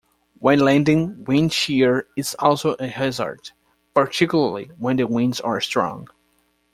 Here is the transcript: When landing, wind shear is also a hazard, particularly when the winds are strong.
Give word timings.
When 0.39 0.57
landing, 0.59 1.25
wind 1.25 1.53
shear 1.53 2.07
is 2.17 2.35
also 2.39 2.71
a 2.79 2.87
hazard, 2.87 3.51
particularly 3.93 4.71
when 4.79 4.95
the 4.95 5.05
winds 5.05 5.39
are 5.39 5.61
strong. 5.61 6.07